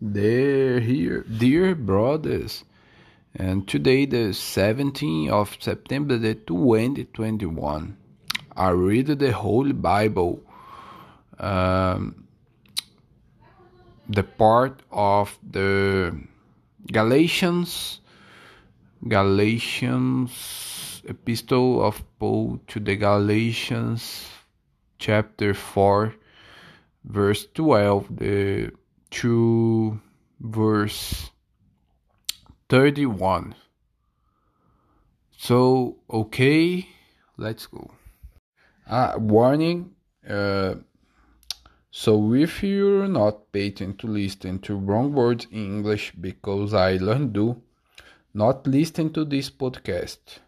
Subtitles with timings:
[0.00, 2.64] Dear, here, dear brothers,
[3.34, 7.98] and today the 17th of September the 2021,
[8.56, 10.40] I read the Holy Bible,
[11.38, 12.26] um,
[14.08, 16.18] the part of the
[16.90, 18.00] Galatians,
[19.06, 24.26] Galatians, Epistle of Paul to the Galatians,
[24.98, 26.14] chapter 4,
[27.04, 28.72] verse 12, the
[29.10, 30.00] to
[30.40, 31.30] verse
[32.68, 33.54] 31.
[35.36, 36.88] So, okay,
[37.36, 37.90] let's go.
[38.88, 39.92] Uh, warning.
[40.28, 40.74] Uh,
[41.90, 47.32] so, if you're not paying to listen to wrong words in English because I learned
[47.32, 47.62] do,
[48.32, 50.38] not listen to this podcast.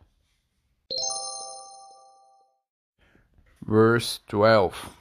[3.65, 4.97] Verse 12.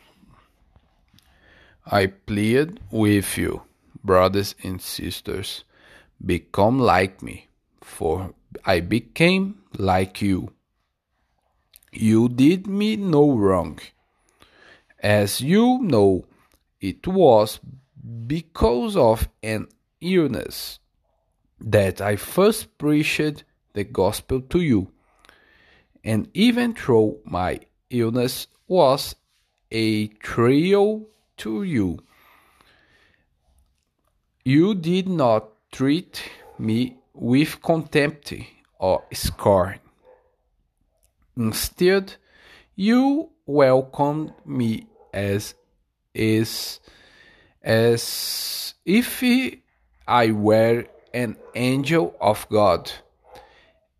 [1.85, 3.63] I plead with you,
[4.03, 5.63] brothers and sisters,
[6.23, 7.48] become like me,
[7.81, 8.34] for
[8.65, 10.54] I became like you.
[11.91, 13.79] You did me no wrong.
[14.99, 16.26] As you know,
[16.79, 17.60] it was
[18.27, 19.68] because of an
[19.99, 20.79] illness
[21.60, 24.91] that I first preached the gospel to you.
[26.04, 29.16] And even though my illness was
[29.71, 31.07] a trial
[31.42, 32.00] to you.
[34.44, 36.22] You did not treat
[36.58, 38.34] me with contempt
[38.80, 39.80] or scorn.
[41.38, 42.16] Instead,
[42.76, 45.56] you welcomed me as
[46.14, 46.80] is
[47.64, 49.24] as if
[50.08, 52.92] I were an angel of God,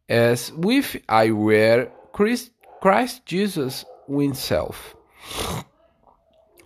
[0.10, 4.96] as if I were Christ, Christ Jesus himself.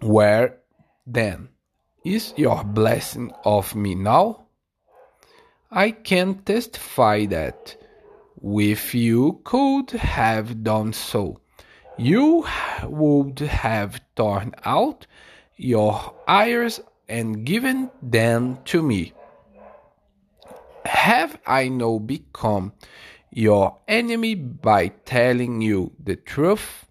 [0.01, 0.57] Where
[1.05, 1.49] then
[2.03, 4.47] is your blessing of me now?
[5.71, 7.75] I can testify that
[8.43, 11.41] if you could have done so,
[11.97, 12.45] you
[12.83, 15.07] would have torn out
[15.57, 19.13] your ears and given them to me.
[20.85, 22.73] Have I now become
[23.31, 26.85] your enemy by telling you the truth?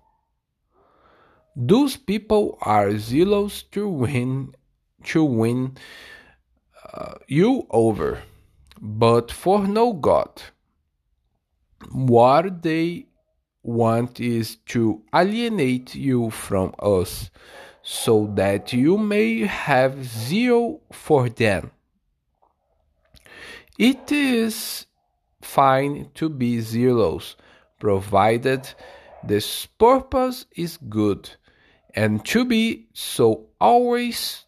[1.56, 4.54] Those people are zealous to win
[5.04, 5.76] to win
[6.92, 8.22] uh, you over,
[8.81, 10.43] but for no God.
[11.93, 13.06] What they
[13.62, 17.31] want is to alienate you from us,
[17.82, 21.70] so that you may have zeal for them.
[23.78, 24.87] It is
[25.43, 27.37] fine to be zealous,
[27.78, 28.69] provided
[29.22, 31.31] this purpose is good
[31.94, 34.44] and to be so always,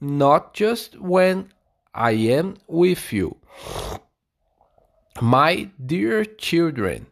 [0.00, 1.52] not just when
[1.94, 3.36] I am with you.
[5.20, 7.06] My dear children,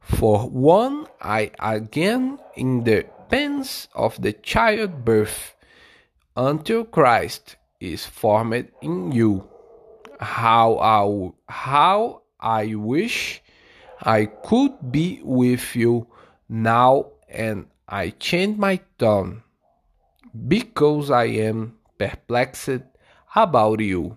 [0.00, 5.54] for one I again in the pains of the childbirth
[6.36, 9.48] until Christ is formed in you.
[10.20, 13.42] How I, how I wish
[14.00, 16.06] I could be with you
[16.48, 19.42] now and I change my tone
[20.48, 22.80] because I am perplexed
[23.36, 24.16] about you.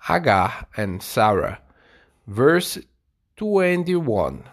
[0.00, 1.60] Hagar and Sarah,
[2.26, 2.78] verse
[3.36, 4.44] 21.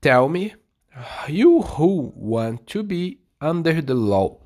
[0.00, 0.54] Tell me,
[1.28, 4.38] you who want to be under the law,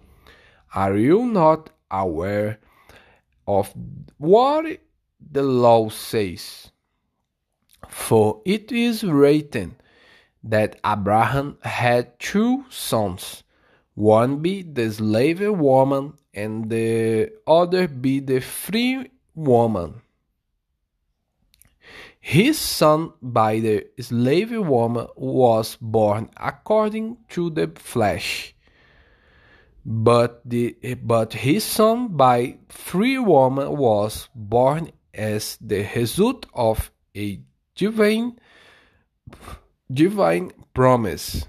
[0.75, 2.59] are you not aware
[3.47, 3.73] of
[4.19, 4.81] what
[5.21, 6.71] the law says?
[7.97, 9.75] For it is written
[10.45, 13.43] that Abraham had two sons,
[13.95, 20.03] one be the slave woman and the other be the free woman.
[22.21, 28.55] His son by the slave woman was born according to the flesh,
[29.85, 37.41] but the but his son by free woman was born as the result of a
[37.77, 38.39] divine
[39.93, 41.47] divine promise.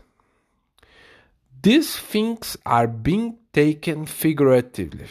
[1.61, 5.07] These things are being taken figuratively.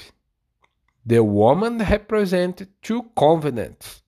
[1.05, 4.03] The woman represents two covenants.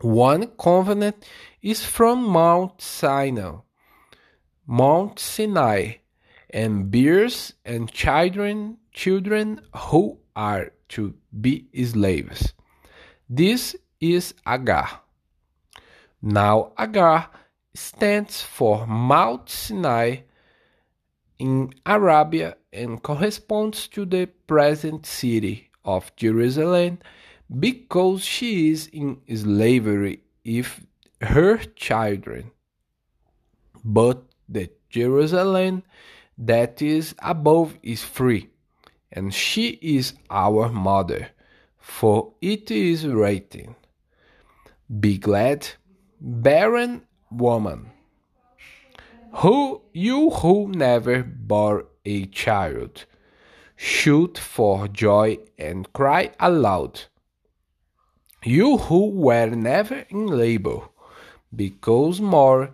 [0.00, 1.26] One covenant
[1.60, 3.56] is from Mount Sinai,
[4.66, 5.94] Mount Sinai,
[6.50, 12.54] and bears and children, children who are to be slaves.
[13.28, 15.00] This is Agar.
[16.20, 17.28] Now Agar
[17.74, 20.22] stands for Mount Sinai
[21.38, 26.98] in Arabia and corresponds to the present city of Jerusalem
[27.58, 30.86] because she is in slavery with
[31.20, 32.50] her children.
[33.84, 35.82] But the Jerusalem
[36.36, 38.50] that is above is free,
[39.12, 41.28] and she is our mother,
[41.78, 43.76] for it is written,
[45.00, 45.68] Be glad,
[46.20, 47.90] barren woman,
[49.34, 53.04] who you who never bore a child,
[53.76, 57.02] shoot for joy and cry aloud.
[58.44, 60.80] You who were never in labor,
[61.54, 62.70] because more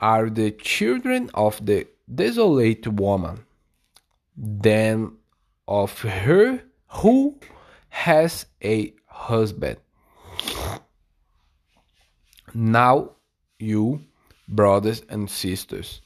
[0.00, 3.44] are the children of the desolate woman
[4.36, 5.12] than
[5.68, 7.38] of her who
[7.88, 9.78] has a husband.
[12.54, 13.12] Now,
[13.58, 14.00] you,
[14.48, 16.00] brothers and sisters,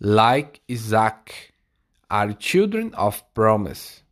[0.00, 1.54] like Isaac,
[2.10, 4.02] are children of promise.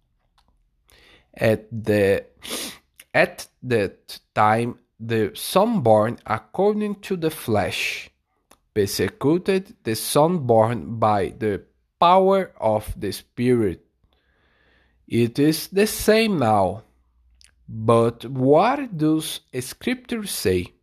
[1.35, 2.27] At the
[3.13, 8.11] at that time the son born according to the flesh
[8.75, 11.63] persecuted the son born by the
[12.01, 13.87] power of the Spirit.
[15.07, 16.83] It is the same now.
[17.69, 20.75] But what does Scripture say?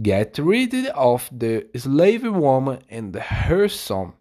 [0.00, 4.14] Get rid of the slave woman and her son,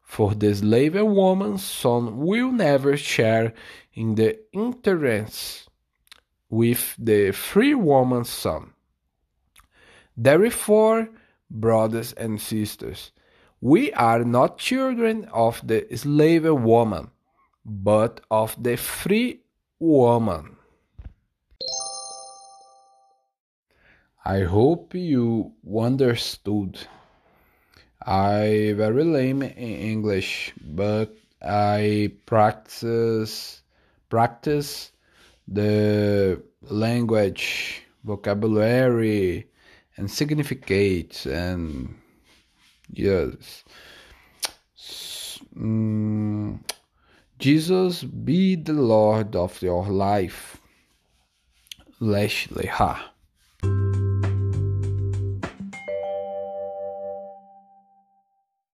[0.00, 3.52] for the slave woman's son will never share
[3.92, 5.68] in the inheritance
[6.48, 8.72] with the free woman's son.
[10.16, 11.08] Therefore,
[11.50, 13.12] brothers and sisters,
[13.60, 17.10] we are not children of the slave woman,
[17.64, 19.42] but of the free
[19.78, 20.56] woman.
[24.24, 26.78] I hope you understood.
[28.04, 29.52] I very lame in
[29.92, 33.62] English, but I practice
[34.08, 34.92] practice
[35.48, 39.48] the language, vocabulary,
[39.96, 41.94] and significates and
[42.90, 43.64] yes
[45.56, 46.58] mm,
[47.38, 50.58] jesus be the lord of your life
[52.00, 53.11] Leslie Ha.